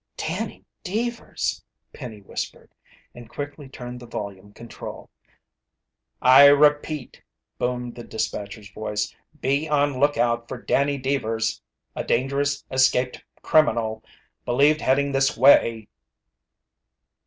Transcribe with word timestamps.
"Danny 0.17 0.65
Deevers!" 0.83 1.63
Penny 1.93 2.21
whispered, 2.21 2.71
and 3.13 3.29
quickly 3.29 3.69
turned 3.69 3.99
the 3.99 4.07
volume 4.07 4.51
control. 4.51 5.11
"I 6.23 6.45
repeat," 6.47 7.21
boomed 7.59 7.93
the 7.93 8.03
dispatcher's 8.03 8.71
voice. 8.71 9.15
"Be 9.41 9.69
on 9.69 9.99
lookout 9.99 10.47
for 10.47 10.59
Danny 10.59 10.97
Deevers, 10.97 11.61
a 11.95 12.03
dangerous 12.03 12.63
escaped 12.71 13.23
criminal. 13.43 14.03
Believed 14.43 14.81
heading 14.81 15.11
this 15.11 15.37
way." 15.37 15.87